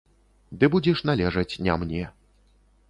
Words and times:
Ды 0.61 0.65
будзеш 0.75 1.03
належаць 1.11 1.59
не 1.67 1.79
мне. 1.85 2.03